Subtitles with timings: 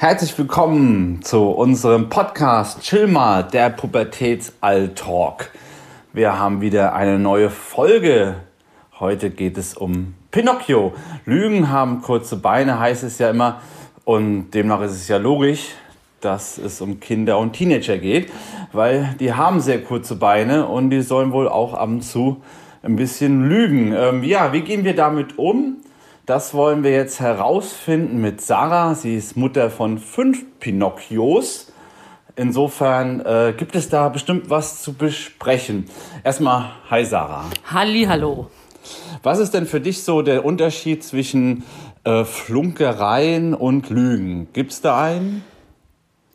[0.00, 5.50] Herzlich willkommen zu unserem Podcast Chill mal, der Pubertätsall-Talk.
[6.14, 8.36] Wir haben wieder eine neue Folge.
[8.98, 10.94] Heute geht es um Pinocchio.
[11.26, 13.60] Lügen haben kurze Beine, heißt es ja immer.
[14.06, 15.74] Und demnach ist es ja logisch,
[16.22, 18.32] dass es um Kinder und Teenager geht,
[18.72, 22.40] weil die haben sehr kurze Beine und die sollen wohl auch ab und zu
[22.82, 23.92] ein bisschen lügen.
[23.94, 25.76] Ähm, ja, wie gehen wir damit um?
[26.26, 28.94] Das wollen wir jetzt herausfinden mit Sarah.
[28.94, 31.72] Sie ist Mutter von fünf Pinocchios.
[32.36, 35.86] Insofern äh, gibt es da bestimmt was zu besprechen.
[36.22, 37.44] Erstmal, hi Sarah.
[37.70, 38.48] Halli, hallo.
[39.22, 41.64] Was ist denn für dich so der Unterschied zwischen
[42.04, 44.48] äh, Flunkereien und Lügen?
[44.52, 45.44] Gibt es da einen?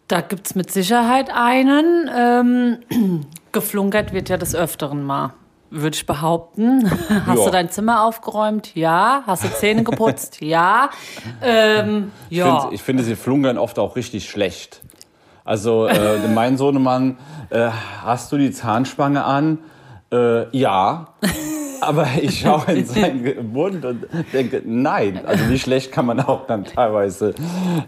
[0.08, 2.10] Da gibt es mit Sicherheit einen.
[2.14, 5.34] Ähm, geflunkert wird ja des Öfteren mal,
[5.70, 6.90] würde ich behaupten.
[7.26, 7.46] Hast Ja.
[7.46, 8.76] du dein Zimmer aufgeräumt?
[8.76, 9.24] Ja.
[9.26, 10.38] Hast du Zähne geputzt?
[10.42, 10.90] ja.
[11.42, 12.60] Ähm, Ich ja.
[12.62, 14.82] finde, ich finde, sie flunkern oft auch richtig schlecht.
[15.44, 17.18] Also, äh, mein Sohnemann,
[17.52, 17.70] äh,
[18.04, 19.60] hast du die Zahnspange an?
[20.12, 21.10] Äh, ja.
[21.82, 25.22] Aber ich schaue in seinen Mund und denke, nein.
[25.26, 27.36] Also, wie schlecht kann man auch dann teilweise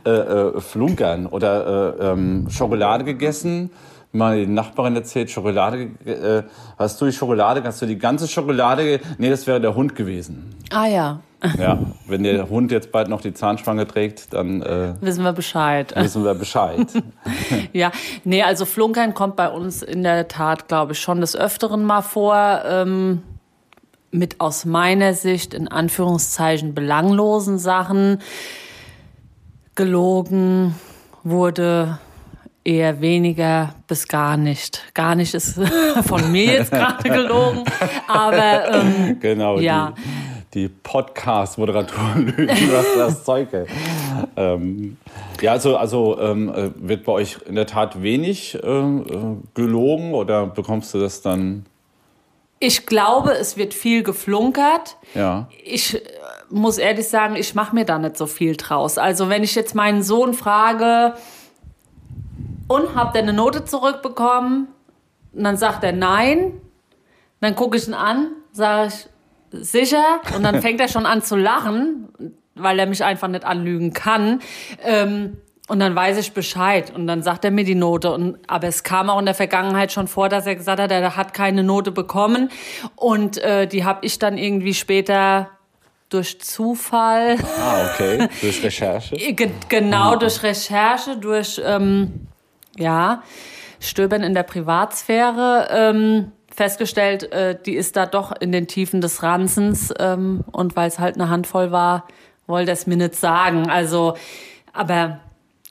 [0.06, 1.25] äh, äh, flunkern?
[1.25, 3.72] Oder äh, ähm, Schokolade gegessen?
[4.13, 6.44] Mal die Nachbarin erzählt, Schokolade, äh,
[6.80, 9.00] hast du die Schokolade, hast du die ganze Schokolade?
[9.17, 10.55] Nee, das wäre der Hund gewesen.
[10.72, 11.19] ah ja,
[11.59, 11.77] Ja,
[12.08, 15.94] wenn der Hund jetzt bald noch die Zahnspange trägt, dann äh, wissen wir Bescheid.
[15.95, 16.88] wissen wir Bescheid.
[17.73, 17.91] Ja,
[18.23, 22.02] nee, also Flunkern kommt bei uns in der Tat, glaube ich, schon des Öfteren mal
[22.02, 22.61] vor.
[22.66, 23.22] Ähm,
[24.09, 28.19] mit aus meiner Sicht in Anführungszeichen belanglosen Sachen.
[29.75, 30.75] Gelogen
[31.23, 32.00] wurde
[32.67, 34.83] eher weniger bis gar nicht.
[34.93, 35.59] Gar nicht ist
[36.05, 37.63] von mir jetzt gerade gelogen,
[38.07, 39.93] aber ähm, genau, Ja.
[40.53, 43.69] die, die Podcast-Moderatoren lügen, was das Zeug hält.
[44.35, 44.97] ähm,
[45.41, 50.13] Ja, also, also ähm, äh, wird bei euch in der Tat wenig äh, äh, gelogen
[50.13, 51.66] oder bekommst du das dann?
[52.59, 54.97] ich glaube, es wird viel geflunkert.
[55.13, 55.47] Ja.
[55.63, 56.00] ich äh,
[56.50, 58.97] muss ehrlich sagen, ich mache mir da nicht so viel draus.
[58.97, 61.13] Also wenn ich jetzt meinen Sohn frage,
[62.67, 64.67] und habt ihr eine Note zurückbekommen?
[65.33, 66.61] Und dann sagt er nein.
[67.39, 69.07] Dann gucke ich ihn an, sage ich
[69.51, 70.22] sicher.
[70.35, 72.09] Und dann fängt er schon an zu lachen,
[72.56, 74.41] weil er mich einfach nicht anlügen kann.
[74.83, 78.11] Ähm, und dann weiß ich Bescheid und dann sagt er mir die Note.
[78.11, 81.17] Und, aber es kam auch in der Vergangenheit schon vor, dass er gesagt hat, er
[81.17, 82.50] hat keine Note bekommen.
[82.95, 85.50] Und äh, die habe ich dann irgendwie später
[86.09, 88.29] durch Zufall Ah, okay.
[88.39, 89.16] Durch Recherche.
[89.33, 92.27] Ge genau durch Recherche, durch ähm,
[92.77, 93.23] ja,
[93.79, 99.21] Stöbern in der Privatsphäre ähm, festgestellt, äh, die ist da doch in den Tiefen des
[99.21, 102.07] Ranzens ähm, und weil es halt eine Handvoll war,
[102.47, 103.69] wollte es mir nicht sagen.
[103.69, 104.15] Also,
[104.73, 105.19] aber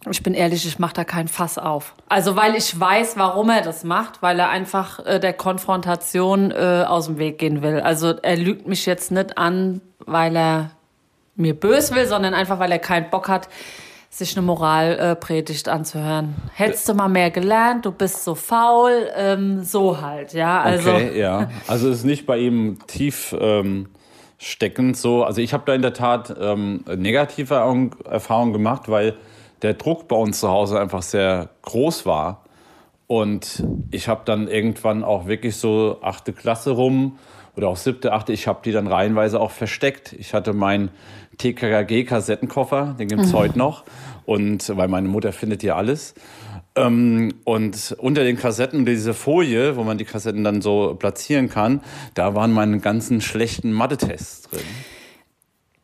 [0.08, 1.94] ich bin ehrlich, ich mache da kein Fass auf.
[2.08, 6.84] Also weil ich weiß, warum er das macht, weil er einfach äh, der Konfrontation äh,
[6.86, 7.80] aus dem Weg gehen will.
[7.80, 10.70] Also er lügt mich jetzt nicht an, weil er
[11.34, 13.48] mir bös will, sondern einfach, weil er keinen Bock hat,
[14.18, 16.34] sich eine Moralpredigt anzuhören.
[16.54, 20.62] Hättest du mal mehr gelernt, du bist so faul, ähm, so halt, ja.
[20.62, 21.50] Also Okay, ja.
[21.66, 23.88] Also es ist nicht bei ihm tief ähm,
[24.38, 25.24] steckend so.
[25.24, 27.54] Also ich habe da in der Tat ähm, negative
[28.08, 29.14] Erfahrungen gemacht, weil
[29.62, 32.44] der Druck bei uns zu Hause einfach sehr groß war.
[33.06, 37.18] Und ich habe dann irgendwann auch wirklich so achte Klasse rum
[37.56, 40.12] oder auch siebte, achte, ich habe die dann reihenweise auch versteckt.
[40.12, 40.90] Ich hatte meinen
[41.38, 43.84] TKKG-Kassettenkoffer, den gibt's heute noch.
[44.26, 46.14] Und weil meine Mutter findet hier alles.
[46.74, 51.80] Ähm, und unter den Kassetten, diese Folie, wo man die Kassetten dann so platzieren kann,
[52.14, 54.60] da waren meine ganzen schlechten Mathe-Tests drin.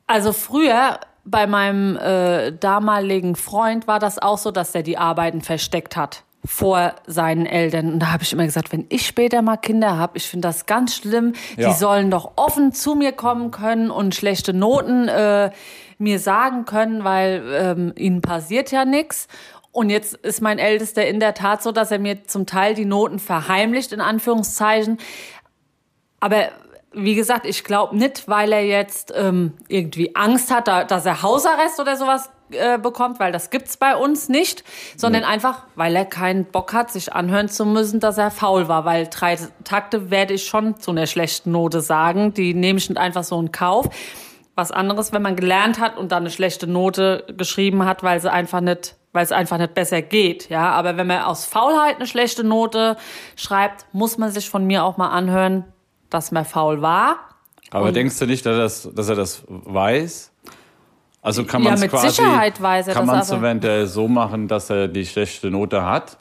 [0.06, 5.40] Also früher bei meinem äh, damaligen Freund war das auch so, dass er die Arbeiten
[5.40, 7.92] versteckt hat vor seinen Eltern.
[7.92, 10.66] Und da habe ich immer gesagt, wenn ich später mal Kinder habe, ich finde das
[10.66, 11.34] ganz schlimm.
[11.56, 11.69] Ja.
[11.69, 15.50] Die sollen doch offen zu mir kommen können und schlechte Noten äh,
[15.99, 19.28] mir sagen können, weil ähm, ihnen passiert ja nichts.
[19.70, 22.84] Und jetzt ist mein Ältester in der Tat so, dass er mir zum Teil die
[22.84, 24.99] Noten verheimlicht, in Anführungszeichen.
[26.20, 26.49] Aber
[26.93, 31.22] wie gesagt, ich glaube nicht, weil er jetzt ähm, irgendwie Angst hat, da, dass er
[31.22, 34.64] Hausarrest oder sowas äh, bekommt, weil das gibt's bei uns nicht,
[34.96, 38.84] sondern einfach, weil er keinen Bock hat, sich anhören zu müssen, dass er faul war.
[38.84, 42.34] Weil drei Takte werde ich schon zu einer schlechten Note sagen.
[42.34, 43.88] Die nehme ich nicht einfach so in Kauf.
[44.54, 48.31] Was anderes, wenn man gelernt hat und dann eine schlechte Note geschrieben hat, weil sie
[48.31, 50.70] einfach nicht weil es einfach nicht besser geht, ja.
[50.70, 52.96] Aber wenn man aus Faulheit eine schlechte Note
[53.37, 55.64] schreibt, muss man sich von mir auch mal anhören,
[56.10, 57.19] dass man faul war.
[57.70, 60.32] Aber denkst du nicht, dass das, dass er das weiß?
[61.22, 63.86] Also kann Ja, man es mit quasi Sicherheit weiß er kann man es aber- eventuell
[63.86, 66.19] so machen, dass er die schlechte Note hat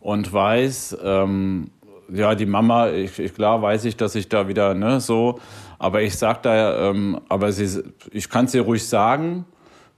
[0.00, 1.70] und weiß, ähm,
[2.12, 5.40] ja, die Mama, ich, ich, klar weiß ich, dass ich da wieder, ne, so,
[5.78, 9.46] aber ich sag da, ähm, aber sie, ich kann es ihr ruhig sagen,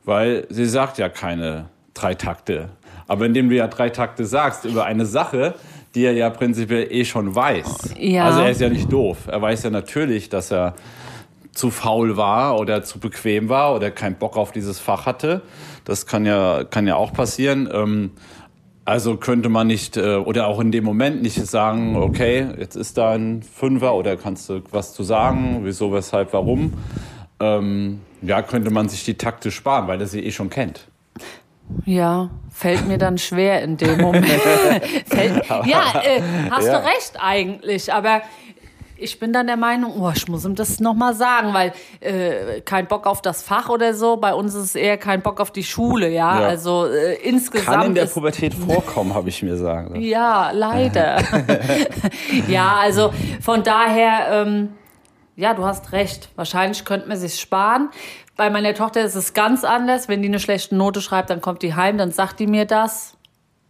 [0.04, 2.68] weil sie sagt ja keine drei Takte.
[3.08, 5.54] Aber indem du ja drei Takte sagst über eine Sache,
[5.96, 7.94] die er ja prinzipiell eh schon weiß.
[7.98, 8.26] Ja.
[8.26, 9.26] Also er ist ja nicht doof.
[9.26, 10.74] Er weiß ja natürlich, dass er
[11.54, 15.42] zu faul war oder zu bequem war oder keinen Bock auf dieses Fach hatte.
[15.84, 17.68] Das kann ja, kann ja auch passieren.
[17.72, 18.10] Ähm,
[18.84, 22.98] also könnte man nicht, äh, oder auch in dem Moment nicht sagen, okay, jetzt ist
[22.98, 26.74] da ein Fünfer oder kannst du was zu sagen, wieso, weshalb, warum.
[27.40, 30.88] Ähm, ja, könnte man sich die Takte sparen, weil er sie eh schon kennt.
[31.86, 34.26] Ja, fällt mir dann schwer in dem Moment.
[35.06, 36.80] fällt, ja, äh, hast Ja.
[36.80, 38.20] du recht eigentlich, aber
[39.04, 42.86] ich bin dann der Meinung, oh, ich muss ihm das nochmal sagen, weil äh, kein
[42.86, 45.62] Bock auf das Fach oder so, bei uns ist es eher kein Bock auf die
[45.62, 46.40] Schule, ja.
[46.40, 46.46] Ja.
[46.46, 49.90] Also äh, insgesamt Kann in der Pubertät vorkommen, habe ich mir sagen.
[49.90, 50.02] lassen.
[50.02, 51.22] Ja, leider.
[52.48, 54.70] ja, also von daher, ähm,
[55.36, 56.30] ja, du hast recht.
[56.36, 57.90] Wahrscheinlich könnte man sich sparen.
[58.36, 60.08] Bei meiner Tochter ist es ganz anders.
[60.08, 63.16] Wenn die eine schlechte Note schreibt, dann kommt die heim, dann sagt die mir das.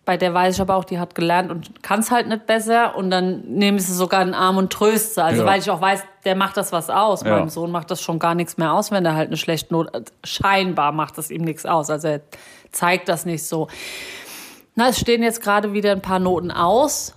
[0.05, 2.95] Bei der weiß ich aber auch, die hat gelernt und kann es halt nicht besser.
[2.97, 5.15] Und dann nehme ich sie sogar in den Arm und tröste.
[5.15, 5.23] sie.
[5.23, 5.49] Also Ja.
[5.49, 7.23] weil ich auch weiß, der macht das was aus.
[7.23, 7.31] Ja.
[7.39, 10.05] Meinem Sohn macht das schon gar nichts mehr aus, wenn er halt eine schlechte Note.
[10.23, 11.89] Scheinbar macht das ihm nichts aus.
[11.89, 12.21] Also er
[12.71, 13.69] zeigt das nicht so.
[14.75, 17.15] Na, es stehen jetzt gerade wieder ein paar Noten aus.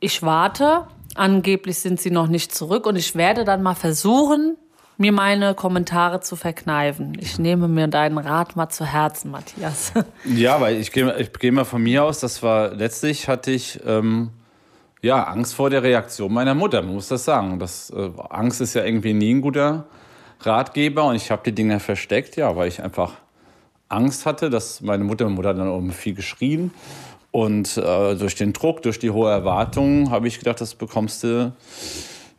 [0.00, 0.86] Ich warte.
[1.14, 4.58] Angeblich sind sie noch nicht zurück und ich werde dann mal versuchen,
[4.98, 7.16] mir meine Kommentare zu verkneifen.
[7.20, 9.92] Ich nehme mir deinen Rat mal zu Herzen, Matthias.
[10.24, 13.80] Ja, weil ich gehe ich geh mal von mir aus, das war letztlich hatte ich
[13.86, 14.30] ähm,
[15.02, 17.58] ja Angst vor der Reaktion meiner Mutter, man muss das sagen.
[17.58, 19.86] Das, äh, Angst ist ja irgendwie nie ein guter
[20.40, 23.12] Ratgeber und ich habe die Dinge versteckt, ja, weil ich einfach
[23.88, 26.72] Angst hatte, dass meine Mutter, meine Mutter dann auch viel geschrien
[27.30, 31.52] und äh, durch den Druck, durch die hohe Erwartung habe ich gedacht, das bekommst du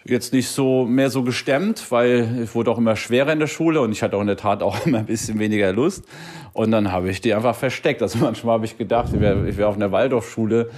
[0.09, 3.81] jetzt nicht so mehr so gestemmt, weil ich wurde auch immer schwerer in der Schule
[3.81, 6.05] und ich hatte auch in der Tat auch immer ein bisschen weniger Lust.
[6.53, 8.01] Und dann habe ich die einfach versteckt.
[8.01, 10.69] Also manchmal habe ich gedacht, ich wäre ich wär auf einer Waldorfschule,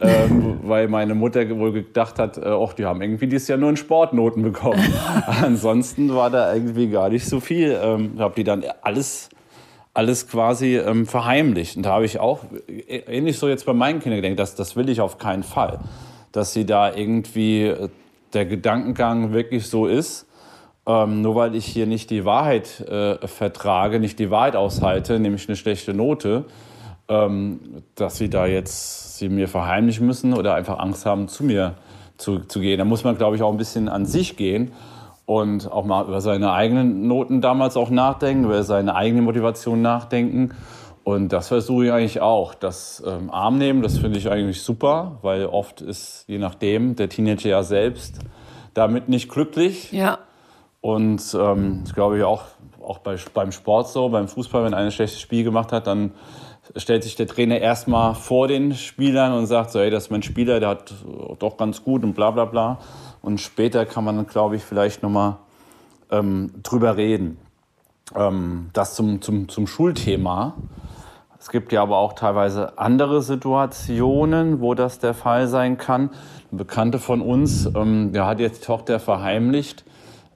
[0.00, 3.70] ähm, weil meine Mutter wohl gedacht hat, äh, och, die haben irgendwie dieses Jahr nur
[3.70, 4.82] in Sportnoten bekommen.
[5.42, 7.78] Ansonsten war da irgendwie gar nicht so viel.
[7.82, 9.30] Ähm, habe die dann alles
[9.96, 11.76] alles quasi ähm, verheimlicht.
[11.76, 14.76] Und da habe ich auch äh, ähnlich so jetzt bei meinen Kindern gedacht, das, das
[14.76, 15.80] will ich auf keinen Fall.
[16.32, 17.88] Dass sie da irgendwie äh,
[18.32, 20.26] der Gedankengang wirklich so ist,
[20.86, 25.48] ähm, nur weil ich hier nicht die Wahrheit äh, vertrage, nicht die Wahrheit aushalte, nämlich
[25.48, 26.44] eine schlechte Note,
[27.08, 31.74] ähm, dass sie da jetzt sie mir verheimlichen müssen oder einfach Angst haben, zu mir
[32.16, 32.78] zu, zu gehen.
[32.78, 34.72] Da muss man, glaube ich, auch ein bisschen an sich gehen
[35.24, 40.50] und auch mal über seine eigenen Noten damals auch nachdenken, über seine eigene Motivation nachdenken.
[41.06, 42.52] Und das versuche ich eigentlich auch.
[42.52, 47.08] Das ähm, Arm nehmen, das finde ich eigentlich super, weil oft ist, je nachdem, der
[47.08, 48.18] Teenager ja selbst
[48.74, 49.92] damit nicht glücklich.
[49.92, 50.18] ja.
[50.80, 52.42] Und ähm, das glaube ich auch,
[52.84, 56.10] auch bei, beim Sport so, beim Fußball, wenn einer ein schlechtes Spiel gemacht hat, dann
[56.74, 60.24] stellt sich der Trainer erstmal vor den Spielern und sagt so, hey, das ist mein
[60.24, 60.92] Spieler, der hat
[61.38, 62.80] doch ganz gut und bla bla bla.
[63.22, 65.36] Und später kann man, glaube ich, vielleicht nochmal
[66.10, 67.38] ähm, drüber reden.
[68.16, 70.56] Ähm, das zum, zum, zum Schulthema.
[71.46, 76.10] Es gibt ja aber auch teilweise andere Situationen, wo das der Fall sein kann.
[76.50, 79.84] Eine Bekannte von uns, ähm, der hat jetzt die Tochter verheimlicht.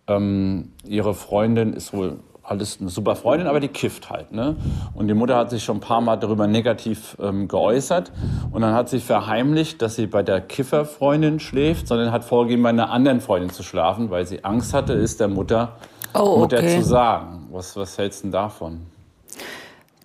[0.06, 4.30] Ähm, ihre Freundin ist wohl alles eine super Freundin, aber die kifft halt.
[4.30, 4.54] Ne?
[4.94, 8.12] Und die Mutter hat sich schon ein paar Mal darüber negativ ähm, geäußert.
[8.52, 12.68] Und dann hat sie verheimlicht, dass sie bei der Kifferfreundin schläft, sondern hat vorgegeben, bei
[12.68, 15.72] einer anderen Freundin zu schlafen, weil sie Angst hatte, es der Mutter,
[16.14, 16.80] Oh, Mutter okay.
[16.80, 17.48] zu sagen.
[17.50, 18.86] Was, was hältst du denn davon?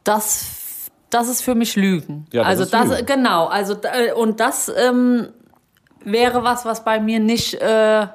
[0.04, 0.65] Das,
[1.16, 2.28] das ist für mich Lügen.
[2.34, 3.06] Ja, das also ist das, Lügen.
[3.06, 3.46] genau.
[3.46, 5.30] Also äh, und das ähm,
[6.04, 8.08] wäre was, was bei mir nicht äh,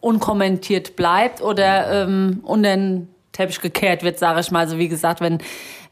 [0.00, 4.60] unkommentiert bleibt oder ähm, unter den Teppich gekehrt wird, sage ich mal.
[4.60, 5.38] Also wie gesagt, wenn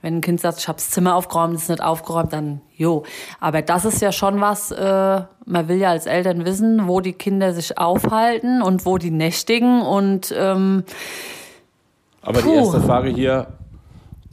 [0.02, 3.04] wenn ein Kind sagt, ich habe das Zimmer aufgeräumt, ist nicht aufgeräumt, dann jo.
[3.40, 4.70] Aber das ist ja schon was.
[4.70, 9.10] Äh, man will ja als Eltern wissen, wo die Kinder sich aufhalten und wo die
[9.10, 10.84] nächtigen und ähm,
[12.22, 13.46] Aber die erste Frage hier,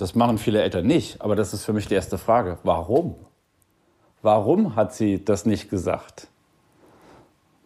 [0.03, 2.57] das machen viele Eltern nicht, aber das ist für mich die erste Frage.
[2.63, 3.15] Warum?
[4.21, 6.27] Warum hat sie das nicht gesagt?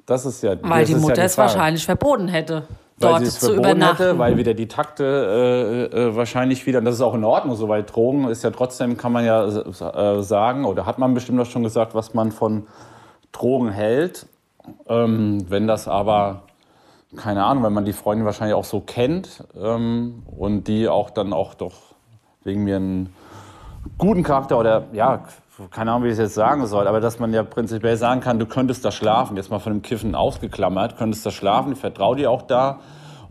[0.06, 1.50] Das ist ja weil die Mutter ja es Frage.
[1.50, 2.68] wahrscheinlich verboten hätte,
[2.98, 4.04] weil dort es zu übernachten.
[4.04, 7.56] hätte, weil wieder die Takte äh, äh, wahrscheinlich wieder, und das ist auch in Ordnung,
[7.56, 11.42] so weil Drogen ist ja trotzdem, kann man ja äh, sagen, oder hat man bestimmt
[11.42, 12.68] auch schon gesagt, was man von
[13.32, 14.28] Drogen hält.
[14.88, 16.44] Ähm, wenn das aber
[17.16, 21.34] keine Ahnung, wenn man die Freundin wahrscheinlich auch so kennt ähm, und die auch dann
[21.34, 21.88] auch doch
[22.48, 23.14] wegen mir einen
[23.98, 25.26] guten Charakter oder ja,
[25.72, 28.40] keine Ahnung, wie ich es jetzt sagen soll, aber dass man ja prinzipiell sagen kann,
[28.40, 32.16] du könntest da schlafen, jetzt mal von dem Kiffen ausgeklammert, könntest da schlafen, ich vertraue
[32.16, 32.80] dir auch da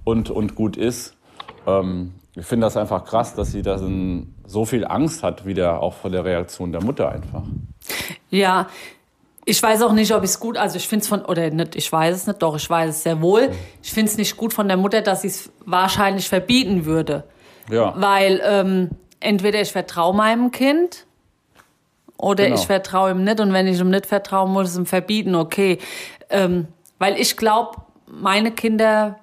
[0.05, 1.15] und, und gut ist.
[1.67, 3.81] Ähm, ich finde das einfach krass, dass sie da
[4.47, 7.43] so viel Angst hat, wieder auch vor der Reaktion der Mutter einfach.
[8.29, 8.67] Ja,
[9.47, 11.77] ich weiß auch nicht, ob ich es gut, also ich finde es von, oder nicht,
[11.77, 13.51] ich weiß es nicht, doch, ich weiß es sehr wohl.
[13.83, 17.25] Ich finde es nicht gut von der Mutter, dass sie es wahrscheinlich verbieten würde.
[17.71, 17.95] Ja.
[17.97, 18.91] Weil ähm,
[19.27, 21.05] entweder ich vertraue meinem Kind
[22.17, 22.57] oder genau.
[22.57, 25.35] ich vertraue ihm nicht und wenn ich ihm nicht vertraue, muss ich es ihm verbieten,
[25.35, 25.79] okay.
[26.31, 26.69] Ähm,
[26.99, 29.19] weil ich glaube, meine Kinder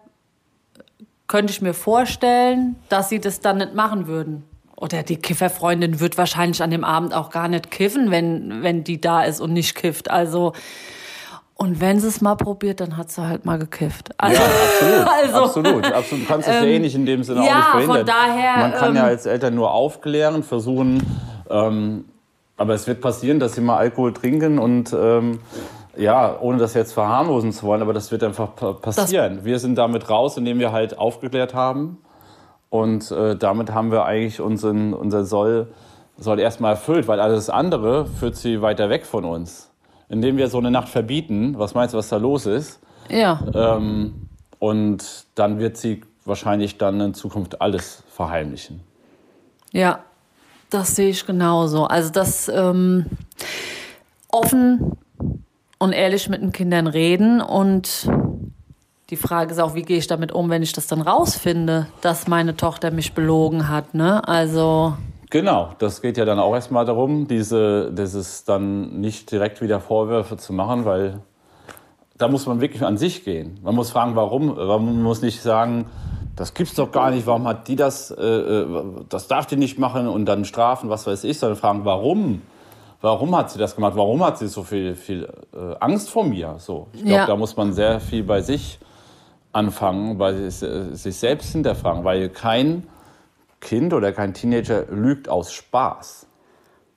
[1.27, 4.43] könnte ich mir vorstellen, dass sie das dann nicht machen würden.
[4.75, 9.00] Oder die Kifferfreundin wird wahrscheinlich an dem Abend auch gar nicht kiffen, wenn, wenn die
[9.00, 10.12] da ist und nicht kifft.
[10.12, 10.53] Also,
[11.55, 14.10] und wenn sie es mal probiert, dann hat sie halt mal gekifft.
[14.17, 15.07] Also, ja, absolut.
[15.24, 16.24] Also, absolut, absolut.
[16.24, 17.98] Du kannst es ähm, ja eh nicht in dem Sinne ja, auch nicht verhindern.
[17.98, 21.05] Von daher, Man kann ähm, ja als Eltern nur aufklären, versuchen,
[21.50, 22.05] ähm,
[22.57, 25.39] aber es wird passieren, dass sie mal Alkohol trinken und ähm,
[25.95, 29.38] ja, ohne das jetzt verharmlosen zu wollen, aber das wird einfach passieren.
[29.38, 31.98] Das wir sind damit raus, indem wir halt aufgeklärt haben.
[32.69, 35.67] Und äh, damit haben wir eigentlich unseren, unser Soll,
[36.17, 39.73] Soll erstmal erfüllt, weil alles andere führt sie weiter weg von uns.
[40.13, 42.79] Indem wir so eine Nacht verbieten, was meinst du, was da los ist?
[43.10, 43.43] Ja.
[43.55, 44.29] Ähm,
[44.60, 48.82] und dann wird sie wahrscheinlich dann in Zukunft alles verheimlichen.
[49.72, 50.03] Ja,
[50.70, 51.86] das sehe ich genauso.
[51.86, 53.08] Also das ähm,
[54.27, 55.00] offen
[55.79, 57.41] und ehrlich mit den Kindern reden.
[57.41, 58.08] Und
[59.10, 62.27] die Frage ist auch, wie gehe ich damit um, wenn ich das dann rausfinde, dass
[62.27, 63.96] meine Tochter mich belogen hat.
[63.96, 64.27] Ne?
[64.27, 64.93] Also.
[65.33, 70.37] Genau, das geht ja dann auch erstmal darum, diese, dieses dann nicht direkt wieder Vorwürfe
[70.37, 71.21] zu machen, weil
[72.19, 73.59] da muss man wirklich an sich gehen.
[73.63, 74.55] Man muss fragen, warum.
[74.55, 75.85] Man muss nicht sagen,
[76.35, 78.67] das gibt's doch gar nicht, warum hat die das, äh, äh
[79.09, 82.43] das darf die nicht machen und dann strafen, was weiß ich, sondern fragen, warum?
[83.01, 83.93] warum hat sie das gemacht?
[83.95, 86.57] Warum hat sie so viel, viel äh, Angst vor mir?
[86.59, 87.25] So, ich glaube, ja.
[87.25, 88.77] da muss man sehr viel bei sich
[89.51, 92.87] anfangen, bei sich, äh, sich selbst hinterfragen, weil kein
[93.63, 96.27] Kind oder kein Teenager lügt aus Spaß.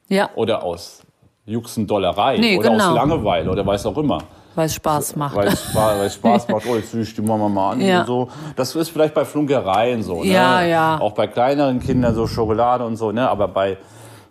[0.08, 0.30] Ja.
[0.34, 1.02] Oder aus
[1.46, 2.90] Juxendollerei nee, oder genau.
[2.90, 4.18] aus Langeweile oder weiß auch immer.
[4.56, 5.36] Weil es Spaß macht.
[5.36, 8.00] Weil es Spaß, Spaß macht, oh, jetzt ich die Mama mal an ja.
[8.00, 8.28] und so.
[8.56, 10.24] Das ist vielleicht bei Flunkereien so.
[10.24, 10.32] Ne?
[10.32, 10.98] Ja, ja.
[11.00, 13.28] Auch bei kleineren Kindern so Schokolade und so, ne?
[13.28, 13.78] Aber bei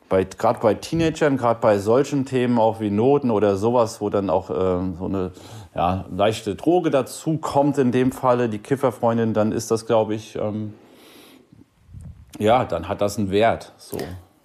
[0.07, 4.29] bei, gerade bei Teenagern, gerade bei solchen Themen auch wie Noten oder sowas, wo dann
[4.29, 5.31] auch äh, so eine
[5.73, 10.35] ja, leichte Droge dazu kommt, in dem Falle die Kifferfreundin, dann ist das, glaube ich,
[10.35, 10.73] ähm,
[12.39, 13.73] ja, dann hat das einen Wert.
[13.77, 13.97] So.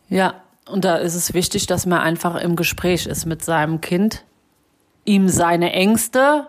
[0.09, 0.35] Ja,
[0.69, 4.25] und da ist es wichtig, dass man einfach im Gespräch ist mit seinem Kind,
[5.05, 6.47] ihm seine Ängste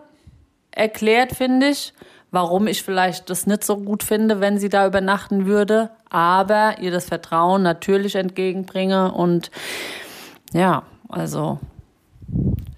[0.72, 1.94] erklärt, finde ich,
[2.32, 6.92] warum ich vielleicht das nicht so gut finde, wenn sie da übernachten würde, aber ihr
[6.92, 9.52] das Vertrauen natürlich entgegenbringe und
[10.54, 11.60] ja, also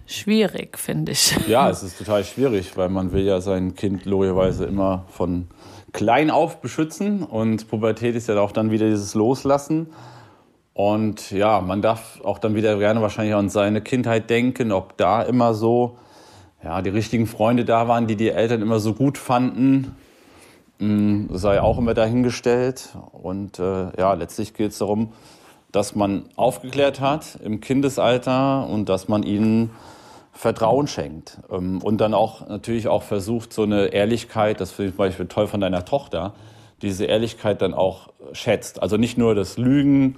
[0.05, 1.35] schwierig, finde ich.
[1.47, 5.47] Ja, es ist total schwierig, weil man will ja sein Kind logischerweise immer von
[5.93, 9.87] klein auf beschützen und Pubertät ist ja auch dann wieder dieses Loslassen.
[10.73, 15.21] Und ja, man darf auch dann wieder gerne wahrscheinlich an seine Kindheit denken, ob da
[15.21, 15.97] immer so
[16.63, 19.95] ja, die richtigen Freunde da waren, die die Eltern immer so gut fanden,
[20.79, 22.95] mm, sei auch immer dahingestellt.
[23.11, 25.13] Und äh, ja, letztlich geht es darum,
[25.71, 29.71] dass man aufgeklärt hat im Kindesalter und dass man ihnen
[30.33, 31.39] Vertrauen schenkt.
[31.49, 35.27] Ähm, und dann auch natürlich auch versucht, so eine Ehrlichkeit, das finde ich zum Beispiel
[35.27, 36.33] toll von deiner Tochter,
[36.81, 38.81] diese Ehrlichkeit dann auch schätzt.
[38.81, 40.17] Also nicht nur das Lügen,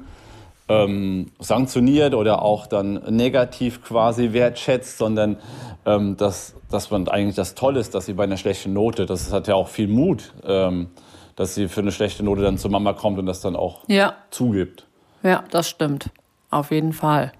[0.67, 5.38] ähm, sanktioniert oder auch dann negativ quasi wertschätzt, sondern
[5.86, 9.31] ähm, dass, dass man eigentlich das Tolle ist, dass sie bei einer schlechten Note, das
[9.31, 10.89] hat ja auch viel Mut, ähm,
[11.36, 14.15] dass sie für eine schlechte Note dann zur Mama kommt und das dann auch ja.
[14.31, 14.88] zugibt.
[15.22, 16.10] Ja, das stimmt.
[16.50, 17.31] Auf jeden Fall.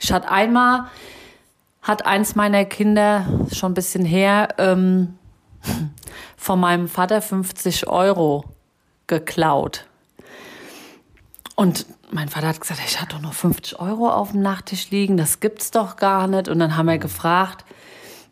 [0.00, 0.86] Ich hatte einmal,
[1.82, 5.18] hat eins meiner Kinder, schon ein bisschen her, ähm,
[6.36, 8.44] von meinem Vater 50 Euro
[9.06, 9.86] geklaut.
[11.56, 15.16] Und mein Vater hat gesagt, ich hatte doch noch 50 Euro auf dem Nachttisch liegen,
[15.16, 16.48] das gibt's doch gar nicht.
[16.48, 17.64] Und dann haben wir gefragt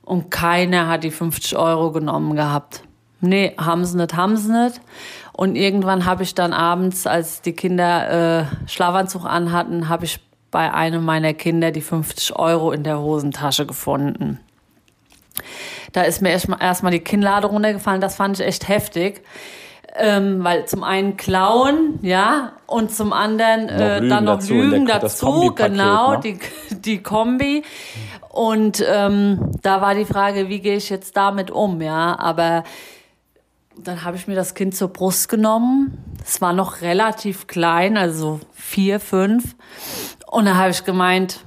[0.03, 2.83] und keiner hat die 50 Euro genommen gehabt.
[3.21, 4.81] Nee, haben sie nicht, haben sie nicht.
[5.33, 10.73] Und irgendwann habe ich dann abends, als die Kinder äh, Schlafanzug anhatten, habe ich bei
[10.73, 14.41] einem meiner Kinder die 50 Euro in der Hosentasche gefunden.
[15.93, 19.23] Da ist mir erstmal erst die Kinnlade runtergefallen, das fand ich echt heftig
[19.97, 24.87] ähm, weil zum einen klauen, ja, und zum anderen äh, noch dann noch dazu, Lügen
[24.87, 26.21] dazu, genau, ne?
[26.21, 26.39] die,
[26.77, 27.63] die Kombi.
[28.29, 32.17] Und ähm, da war die Frage, wie gehe ich jetzt damit um, ja.
[32.19, 32.63] Aber
[33.77, 35.99] dann habe ich mir das Kind zur Brust genommen.
[36.25, 39.57] Es war noch relativ klein, also vier, fünf.
[40.31, 41.41] Und dann habe ich gemeint,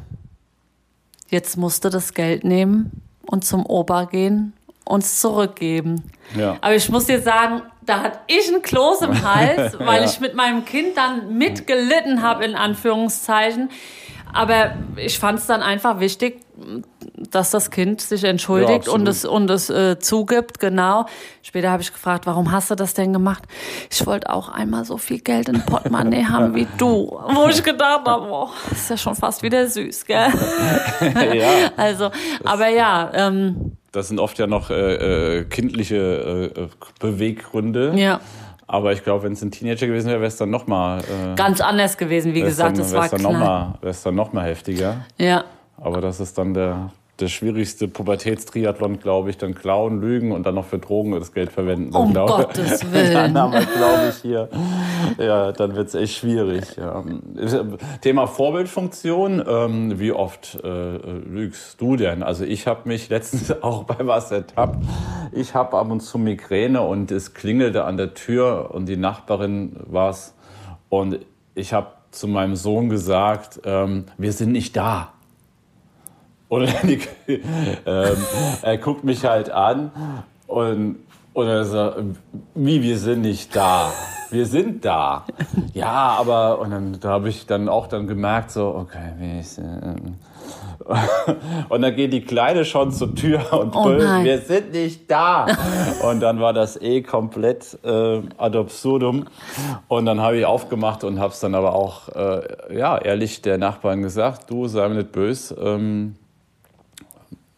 [1.30, 2.92] jetzt musste das Geld nehmen
[3.26, 4.54] und zum Opa gehen
[4.86, 6.12] uns zurückgeben.
[6.38, 6.58] Ja.
[6.60, 10.06] Aber ich muss dir sagen, da hatte ich ein Kloß im Hals, weil ja.
[10.06, 13.70] ich mit meinem Kind dann mitgelitten habe, in Anführungszeichen.
[14.34, 16.42] Aber ich fand es dann einfach wichtig,
[17.16, 21.06] dass das Kind sich entschuldigt ja, und es, und es äh, zugibt, genau.
[21.42, 23.44] Später habe ich gefragt, warum hast du das denn gemacht?
[23.92, 27.20] Ich wollte auch einmal so viel Geld in Portemonnaie haben wie du.
[27.34, 30.28] Wo ich gedacht habe, oh, ist ja schon fast wieder süß, gell?
[31.34, 31.72] ja.
[31.78, 32.10] Also,
[32.44, 33.12] aber ja.
[33.14, 36.68] Ähm, das sind oft ja noch äh, äh kindliche äh,
[37.00, 37.94] Beweggründe.
[37.96, 38.20] Ja.
[38.66, 41.02] Aber ich glaube, wenn es ein Teenager gewesen wäre, wäre es dann nochmal.
[41.02, 43.78] Äh, Ganz anders gewesen, wie gesagt, es war klar.
[43.82, 45.06] Wäre es dann nochmal heftiger.
[45.20, 45.44] Ja.
[45.78, 50.56] Aber das ist dann der, der schwierigste Pubertätstriathlon, glaube ich, dann klauen, lügen und dann
[50.56, 51.96] noch für Drogen das Geld verwenden.
[51.96, 53.34] Um glaub, Gottes Willen.
[53.36, 54.50] dann glaube ich, hier,
[55.20, 56.76] ja, dann wird es echt schwierig.
[56.76, 57.04] Ja.
[58.02, 62.24] Thema Vorbildfunktion, ähm, wie oft äh, lügst du denn?
[62.24, 64.84] Also ich habe mich letztens auch bei was ertappt.
[65.32, 69.76] Ich habe ab und zu Migräne und es klingelte an der Tür und die Nachbarin
[69.86, 70.34] war es
[70.90, 71.20] und
[71.54, 75.13] ich habe zu meinem Sohn gesagt, ähm, wir sind nicht da.
[76.54, 77.00] Und die,
[77.88, 78.18] ähm,
[78.62, 79.90] er guckt mich halt an
[80.46, 80.98] und,
[81.34, 81.98] und er sagt,
[82.54, 83.92] wie, wir sind nicht da.
[84.30, 85.26] Wir sind da.
[85.74, 89.58] Ja, aber, und dann da habe ich dann auch dann gemerkt, so, okay, wie ist,
[89.58, 89.64] äh,
[91.70, 95.48] und dann geht die Kleine schon zur Tür und oh brüllt, wir sind nicht da.
[96.08, 99.26] und dann war das eh komplett äh, ad absurdum.
[99.88, 103.58] Und dann habe ich aufgemacht und habe es dann aber auch, äh, ja, ehrlich der
[103.58, 106.16] Nachbarn gesagt, du sei mir nicht böse, ähm,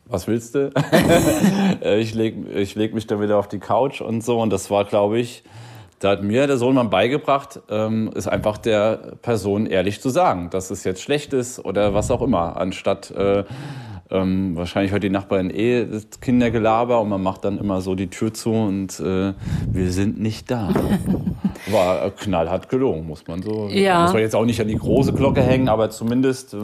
[0.08, 0.72] was willst du?
[1.82, 4.40] Äh, ich lege ich leg mich dann wieder auf die Couch und so.
[4.40, 5.44] Und das war, glaube ich,
[6.00, 10.50] da hat mir der Sohn mal beigebracht, ähm, ist einfach der Person ehrlich zu sagen,
[10.50, 13.44] dass es jetzt schlecht ist oder was auch immer, anstatt äh,
[14.12, 18.08] ähm, wahrscheinlich hört die Nachbarin eh das Kindergelaber und man macht dann immer so die
[18.08, 19.34] Tür zu und äh,
[19.72, 20.70] wir sind nicht da.
[21.72, 23.68] War knallhart gelungen, muss man so.
[23.70, 24.04] Ja.
[24.04, 26.58] Muss man jetzt auch nicht an die große Glocke hängen, aber zumindest, äh,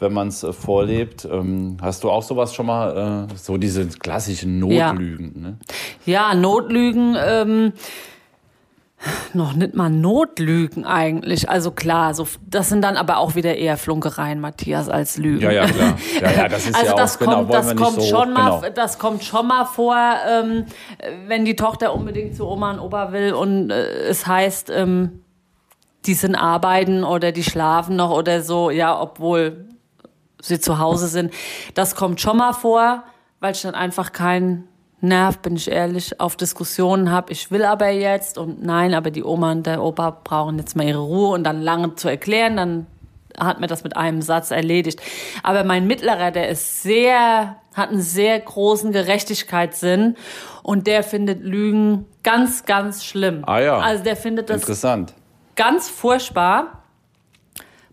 [0.00, 1.28] wenn man es äh, vorlebt.
[1.30, 5.32] Ähm, hast du auch sowas schon mal, äh, so diese klassischen Notlügen?
[5.36, 5.56] Ja, ne?
[6.06, 7.16] ja Notlügen.
[7.24, 7.72] Ähm
[9.32, 11.48] noch nicht mal Notlügen eigentlich.
[11.48, 15.42] Also klar, so, das sind dann aber auch wieder eher Flunkereien, Matthias, als Lügen.
[15.42, 15.96] Ja, ja, klar.
[16.20, 18.32] Ja, ja, das ist also ja das auch, genau, kommt, genau, das kommt so, schon
[18.32, 18.74] mal, genau.
[18.74, 19.96] das kommt schon mal vor,
[20.28, 20.66] ähm,
[21.26, 25.20] wenn die Tochter unbedingt zu Oma und Opa will und äh, es heißt, ähm,
[26.06, 29.66] die sind arbeiten oder die schlafen noch oder so, ja, obwohl
[30.40, 31.32] sie zu Hause sind.
[31.74, 33.04] Das kommt schon mal vor,
[33.40, 34.68] weil ich dann einfach keinen
[35.04, 37.32] nervt, bin ich ehrlich, auf Diskussionen habe.
[37.32, 40.86] Ich will aber jetzt und nein, aber die Oma und der Opa brauchen jetzt mal
[40.86, 42.86] ihre Ruhe und dann lange zu erklären, dann
[43.38, 45.00] hat mir das mit einem Satz erledigt.
[45.42, 50.16] Aber mein Mittlerer, der ist sehr, hat einen sehr großen Gerechtigkeitssinn
[50.62, 53.42] und der findet Lügen ganz, ganz schlimm.
[53.46, 53.78] Ah ja.
[53.78, 55.14] Also der findet das Interessant.
[55.56, 56.83] ganz furchtbar.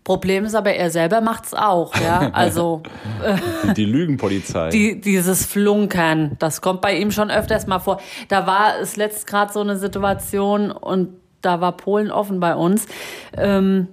[0.04, 2.30] Problem ist aber, er selber macht's auch, ja.
[2.32, 2.82] Also
[3.22, 4.70] äh, die Lügenpolizei.
[4.70, 8.00] Die, dieses Flunkern, das kommt bei ihm schon öfters mal vor.
[8.28, 11.10] Da war es letzt gerade so eine Situation und
[11.40, 12.86] da war Polen offen bei uns.
[13.36, 13.88] Ähm,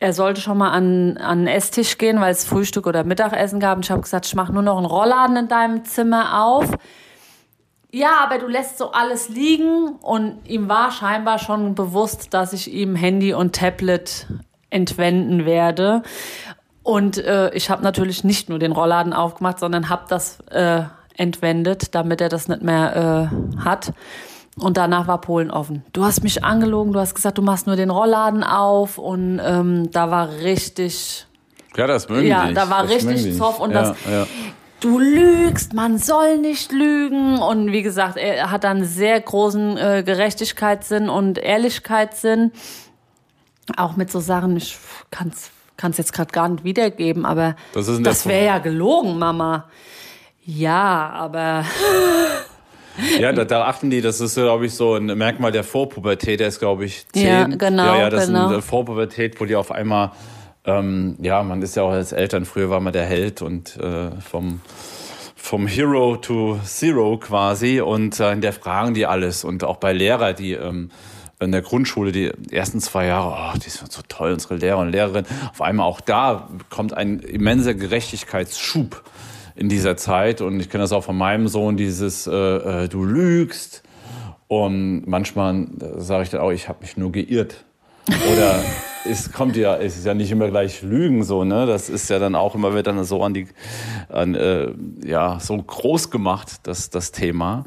[0.00, 3.76] er sollte schon mal an, an den Esstisch gehen, weil es Frühstück oder Mittagessen gab.
[3.76, 6.70] Und ich habe gesagt, ich mache nur noch einen Rollladen in deinem Zimmer auf.
[7.90, 12.70] Ja, aber du lässt so alles liegen und ihm war scheinbar schon bewusst, dass ich
[12.70, 14.26] ihm Handy und Tablet
[14.74, 16.02] entwenden werde.
[16.82, 20.82] Und äh, ich habe natürlich nicht nur den Rollladen aufgemacht, sondern habe das äh,
[21.16, 23.92] entwendet, damit er das nicht mehr äh, hat.
[24.56, 25.84] Und danach war Polen offen.
[25.92, 29.90] Du hast mich angelogen, du hast gesagt, du machst nur den Rollladen auf und ähm,
[29.90, 31.26] da war richtig.
[31.76, 33.96] Ja, das mögen Ja, da war richtig Zoff und ja, das.
[34.08, 34.26] Ja.
[34.80, 37.38] Du lügst, man soll nicht lügen.
[37.38, 42.52] Und wie gesagt, er hat dann sehr großen äh, Gerechtigkeitssinn und Ehrlichkeitssinn
[43.76, 44.76] auch mit so Sachen, ich
[45.10, 49.68] kann es jetzt gerade gar nicht wiedergeben, aber das, das wäre ja gelogen, Mama.
[50.44, 51.64] Ja, aber.
[53.18, 56.46] Ja, da, da, achten die, das ist, glaube ich, so ein Merkmal der Vorpubertät, der
[56.46, 57.26] ist, glaube ich, zehn.
[57.26, 57.86] Ja, genau.
[57.86, 58.46] Ja, ja, das genau.
[58.46, 60.12] ist eine Vorpubertät, wo die auf einmal,
[60.64, 64.12] ähm, ja, man ist ja auch als Eltern, früher war man der Held und äh,
[64.20, 64.60] vom,
[65.34, 69.92] vom Hero to Zero quasi und äh, in der fragen die alles und auch bei
[69.92, 70.90] Lehrer, die, ähm,
[71.40, 74.90] in der Grundschule, die ersten zwei Jahre, oh, die sind so toll, unsere Lehrer und
[74.90, 75.26] Lehrerinnen.
[75.50, 79.02] Auf einmal auch da kommt ein immenser Gerechtigkeitsschub
[79.56, 80.40] in dieser Zeit.
[80.40, 82.32] Und ich kenne das auch von meinem Sohn, dieses, äh,
[82.84, 83.82] äh, du lügst.
[84.48, 85.66] Und manchmal
[85.96, 87.64] sage ich dann auch, ich habe mich nur geirrt.
[88.32, 88.62] Oder
[89.10, 91.66] es kommt ja, es ist ja nicht immer gleich Lügen so, ne?
[91.66, 93.48] Das ist ja dann auch immer wird dann so an die,
[94.08, 94.72] an, äh,
[95.04, 97.64] ja, so groß gemacht, das, das Thema.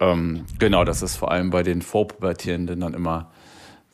[0.00, 3.30] Ähm, genau, das ist vor allem bei den Vorpubertierenden dann immer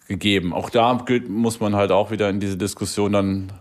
[0.09, 0.53] gegeben.
[0.53, 3.53] Auch da muss man halt auch wieder in diese Diskussion dann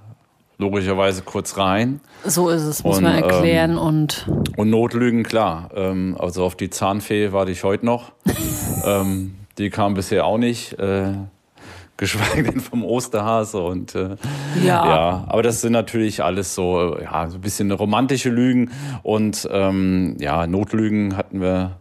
[0.57, 1.99] logischerweise kurz rein.
[2.23, 4.29] So ist es, muss und, man erklären ähm, und.
[4.55, 5.69] Und Notlügen, klar.
[5.75, 8.13] Ähm, also auf die Zahnfee warte ich heute noch.
[8.85, 10.77] ähm, die kam bisher auch nicht.
[10.79, 11.13] Äh,
[11.97, 14.17] geschweige denn vom Osterhase und äh,
[14.61, 14.85] ja.
[14.85, 20.17] ja, aber das sind natürlich alles so ja so ein bisschen romantische Lügen und ähm,
[20.19, 21.77] ja Notlügen hatten wir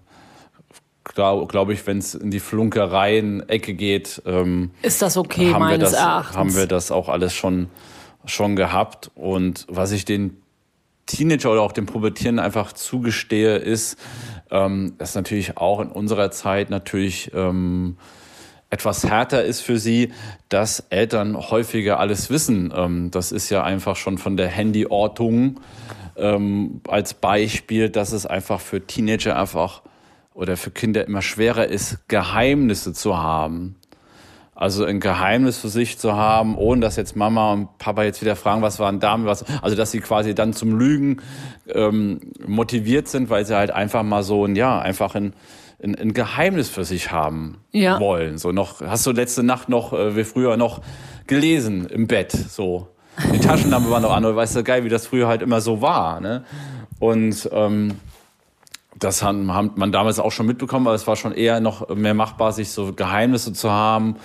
[1.04, 5.78] glaube glaub ich, wenn es in die Flunkereien-Ecke geht, ähm, ist das okay haben meines
[5.78, 6.36] wir das, Erachtens.
[6.36, 7.68] Haben wir das auch alles schon
[8.26, 10.38] schon gehabt und was ich den
[11.06, 13.98] Teenager oder auch den Pubertieren einfach zugestehe, ist,
[14.50, 17.96] ähm, dass natürlich auch in unserer Zeit natürlich ähm,
[18.70, 20.12] etwas härter ist für sie,
[20.48, 22.72] dass Eltern häufiger alles wissen.
[22.74, 25.60] Ähm, das ist ja einfach schon von der Handyortung
[26.16, 29.82] ähm, als Beispiel, dass es einfach für Teenager einfach
[30.34, 33.76] oder für Kinder immer schwerer ist, Geheimnisse zu haben.
[34.56, 38.36] Also ein Geheimnis für sich zu haben, ohne dass jetzt Mama und Papa jetzt wieder
[38.36, 41.22] fragen, was waren damit, was, also dass sie quasi dann zum Lügen
[41.68, 45.34] ähm, motiviert sind, weil sie halt einfach mal so ein, ja, einfach ein,
[45.82, 47.98] ein, ein Geheimnis für sich haben ja.
[47.98, 48.38] wollen.
[48.38, 50.82] So noch, hast du letzte Nacht noch, äh, wie früher noch
[51.26, 52.88] gelesen im Bett, so.
[53.32, 55.80] Die Taschenlampe war noch an, oder weißt du, geil, wie das früher halt immer so
[55.80, 56.44] war, ne?
[56.98, 57.92] Und ähm,
[58.98, 62.52] das hat man damals auch schon mitbekommen, aber es war schon eher noch mehr machbar,
[62.52, 64.16] sich so Geheimnisse zu haben.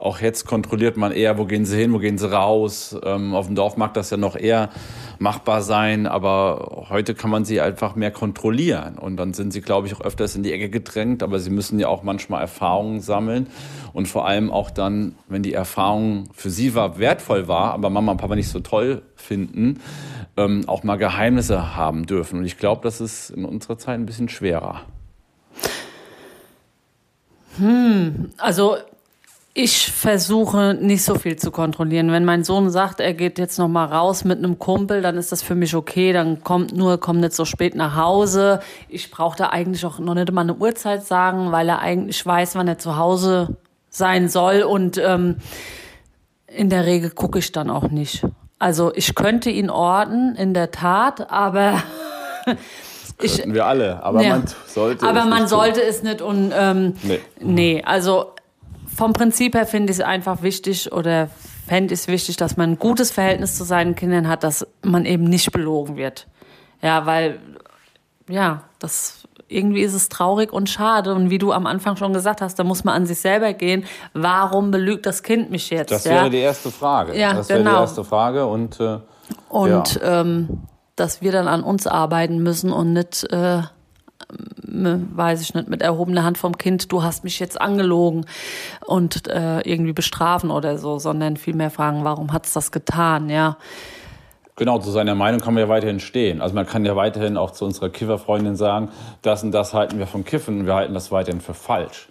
[0.00, 2.96] Auch jetzt kontrolliert man eher, wo gehen sie hin, wo gehen sie raus.
[3.02, 4.70] Ähm, auf dem Dorf mag das ja noch eher
[5.18, 8.96] machbar sein, aber heute kann man sie einfach mehr kontrollieren.
[8.96, 11.80] Und dann sind sie, glaube ich, auch öfters in die Ecke gedrängt, aber sie müssen
[11.80, 13.48] ja auch manchmal Erfahrungen sammeln.
[13.92, 18.12] Und vor allem auch dann, wenn die Erfahrung für sie war, wertvoll war, aber Mama
[18.12, 19.80] und Papa nicht so toll finden,
[20.36, 22.38] ähm, auch mal Geheimnisse haben dürfen.
[22.38, 24.82] Und ich glaube, das ist in unserer Zeit ein bisschen schwerer.
[27.58, 28.76] Hm, also
[29.58, 32.12] ich versuche nicht so viel zu kontrollieren.
[32.12, 35.32] Wenn mein Sohn sagt, er geht jetzt noch mal raus mit einem Kumpel, dann ist
[35.32, 36.12] das für mich okay.
[36.12, 38.60] Dann kommt nur, kommt nicht so spät nach Hause.
[38.88, 42.54] Ich brauche da eigentlich auch noch nicht mal eine Uhrzeit sagen, weil er eigentlich weiß,
[42.54, 43.56] wann er zu Hause
[43.90, 44.62] sein soll.
[44.62, 45.38] Und ähm,
[46.46, 48.24] in der Regel gucke ich dann auch nicht.
[48.60, 51.82] Also ich könnte ihn orten, in der Tat, aber
[53.22, 55.88] ich, wir alle, aber ja, man sollte aber es man nicht sollte tun.
[55.88, 57.20] es nicht und ähm, nee.
[57.40, 58.34] nee, also
[58.98, 61.28] vom Prinzip her finde ich es einfach wichtig oder
[61.68, 65.04] fände ich es wichtig, dass man ein gutes Verhältnis zu seinen Kindern hat, dass man
[65.04, 66.26] eben nicht belogen wird.
[66.82, 67.38] Ja, weil
[68.28, 71.14] ja, das irgendwie ist es traurig und schade.
[71.14, 73.84] Und wie du am Anfang schon gesagt hast, da muss man an sich selber gehen.
[74.14, 75.92] Warum belügt das Kind mich jetzt?
[75.92, 76.28] Das wäre ja?
[76.28, 77.16] die erste Frage.
[77.16, 77.74] Ja, das wäre genau.
[77.74, 78.46] die erste Frage.
[78.46, 78.98] Und, äh,
[79.48, 80.20] und ja.
[80.22, 80.62] ähm,
[80.96, 83.62] dass wir dann an uns arbeiten müssen und nicht, äh,
[84.30, 88.26] weiß ich nicht, mit erhobener Hand vom Kind, du hast mich jetzt angelogen
[88.86, 93.56] und äh, irgendwie bestrafen oder so, sondern vielmehr fragen, warum hat es das getan, ja.
[94.56, 96.42] Genau, zu seiner Meinung kann man ja weiterhin stehen.
[96.42, 98.88] Also man kann ja weiterhin auch zu unserer Kifferfreundin sagen,
[99.22, 102.08] das und das halten wir vom Kiffen und wir halten das weiterhin für falsch.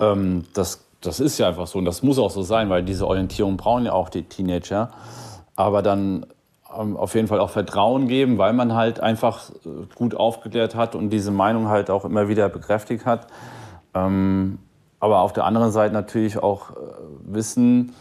[0.00, 3.06] Ähm, das, das ist ja einfach so und das muss auch so sein, weil diese
[3.06, 4.90] Orientierung brauchen ja auch die Teenager.
[5.54, 6.26] Aber dann
[6.68, 11.10] auf jeden Fall auch Vertrauen geben, weil man halt einfach äh, gut aufgeklärt hat und
[11.10, 13.28] diese Meinung halt auch immer wieder bekräftigt hat.
[13.94, 14.58] Ähm,
[15.00, 16.74] aber auf der anderen Seite natürlich auch äh,
[17.24, 17.94] wissen,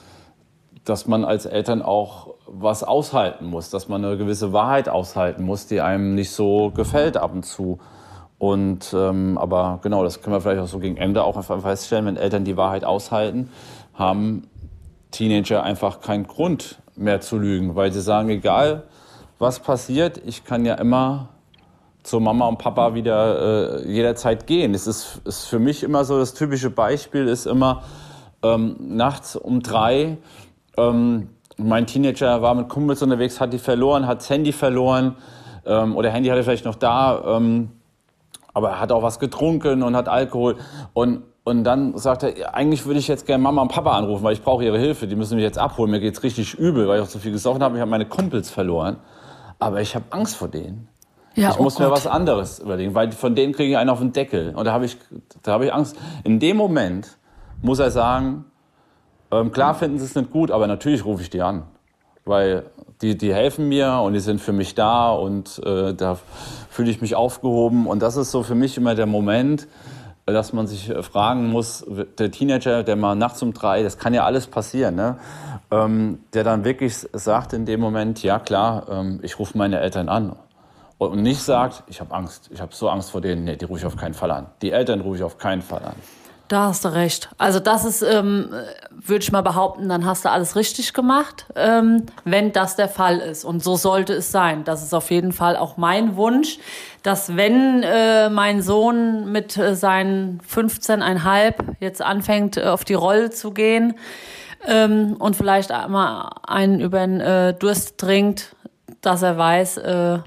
[0.84, 5.68] dass man als Eltern auch was aushalten muss, dass man eine gewisse Wahrheit aushalten muss,
[5.68, 7.80] die einem nicht so gefällt ab und zu.
[8.38, 12.06] Und ähm, aber genau, das können wir vielleicht auch so gegen Ende auch einfach feststellen,
[12.06, 13.50] wenn Eltern die Wahrheit aushalten,
[13.94, 14.48] haben
[15.12, 18.84] Teenager einfach keinen Grund mehr zu lügen, weil sie sagen, egal
[19.38, 21.30] was passiert, ich kann ja immer
[22.04, 24.74] zu Mama und Papa wieder äh, jederzeit gehen.
[24.74, 27.84] Es ist, ist für mich immer so, das typische Beispiel ist immer
[28.44, 30.18] ähm, nachts um drei
[30.78, 35.16] ähm, mein Teenager war mit Kumpels unterwegs, hat die verloren, hat das Handy verloren
[35.66, 37.72] ähm, oder Handy hatte vielleicht noch da, ähm,
[38.54, 40.58] aber er hat auch was getrunken und hat Alkohol
[40.94, 44.34] und und dann sagt er, eigentlich würde ich jetzt gerne Mama und Papa anrufen, weil
[44.34, 45.06] ich brauche ihre Hilfe.
[45.06, 45.92] Die müssen mich jetzt abholen.
[45.92, 47.76] Mir geht's richtig übel, weil ich auch so viel gesoffen habe.
[47.76, 48.98] Ich habe meine Kumpels verloren.
[49.60, 50.88] Aber ich habe Angst vor denen.
[51.36, 51.86] Ja, ich oh muss Gott.
[51.86, 54.56] mir was anderes überlegen, weil von denen kriege ich einen auf den Deckel.
[54.56, 54.98] Und da habe ich,
[55.44, 55.96] da habe ich Angst.
[56.24, 57.16] In dem Moment
[57.62, 58.46] muss er sagen,
[59.30, 61.68] ähm, klar finden sie es nicht gut, aber natürlich rufe ich die an.
[62.26, 62.64] Weil
[63.04, 66.18] die, die helfen mir und die sind für mich da und äh, da
[66.72, 67.86] fühle ich mich aufgehoben.
[67.86, 69.68] Und das ist so für mich immer der Moment,
[70.26, 71.86] dass man sich fragen muss,
[72.18, 75.18] der Teenager, der mal nachts um drei, das kann ja alles passieren, ne?
[75.72, 80.10] Ähm, der dann wirklich sagt in dem Moment, ja klar, ähm, ich rufe meine Eltern
[80.10, 80.36] an.
[80.98, 83.80] Und nicht sagt, ich habe Angst, ich habe so Angst vor denen, nee, die rufe
[83.80, 84.48] ich auf keinen Fall an.
[84.62, 85.96] Die Eltern rufe ich auf keinen Fall an.
[86.48, 87.30] Da hast du recht.
[87.40, 88.50] Also das ist, ähm,
[88.92, 93.18] würde ich mal behaupten, dann hast du alles richtig gemacht, ähm, wenn das der Fall
[93.18, 93.46] ist.
[93.46, 94.64] Und so sollte es sein.
[94.64, 96.60] Das ist auf jeden Fall auch mein Wunsch,
[97.02, 103.32] dass wenn äh, mein Sohn mit äh, seinen 15,5 jetzt anfängt, äh, auf die Rolle
[103.32, 103.96] zu gehen
[104.68, 108.56] ähm, und vielleicht einmal einen über den äh, Durst trinkt,
[109.02, 110.20] dass er weiß, äh,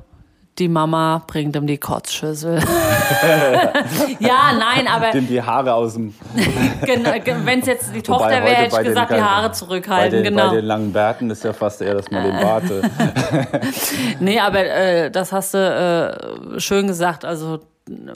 [0.59, 2.59] die Mama bringt ihm die Kotzschüssel.
[4.18, 5.11] ja, nein, aber.
[5.12, 6.14] Dem die Haare aus dem.
[6.85, 7.11] genau,
[7.44, 10.18] wenn es jetzt die Tochter wäre, hätte ich gesagt, die Haare zurückhalten.
[10.18, 10.49] Bei den, genau.
[10.49, 12.83] bei den langen Bärten ist ja fast eher, dass man den warte.
[14.21, 15.59] nee, aber äh, das hast du
[16.57, 17.25] äh, schön gesagt.
[17.25, 17.61] Also.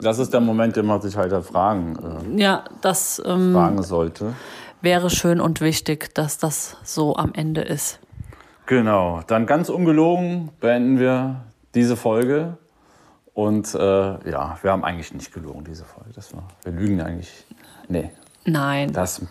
[0.01, 1.97] Das ist der Moment, den man sich halt fragen,
[2.37, 4.33] äh, ja, das, ähm, fragen sollte.
[4.81, 7.99] Wäre schön und wichtig, dass das so am Ende ist.
[8.65, 9.21] Genau.
[9.27, 11.37] Dann ganz ungelogen beenden wir
[11.75, 12.57] diese Folge.
[13.33, 16.11] Und äh, ja, wir haben eigentlich nicht gelogen, diese Folge.
[16.13, 17.45] Das war, wir lügen eigentlich.
[17.87, 18.11] Nee.
[18.45, 18.93] Nein.
[18.93, 19.21] Das,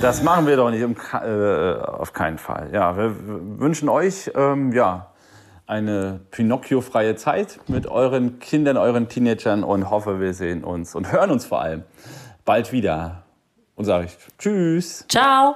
[0.00, 2.70] das machen wir doch nicht, um, äh, auf keinen Fall.
[2.72, 3.14] Ja, wir
[3.60, 5.10] wünschen euch ähm, ja,
[5.66, 11.30] eine Pinocchio-freie Zeit mit euren Kindern, euren Teenagern und hoffe, wir sehen uns und hören
[11.30, 11.84] uns vor allem
[12.44, 13.22] bald wieder.
[13.76, 15.06] Und sage ich Tschüss.
[15.08, 15.54] Ciao.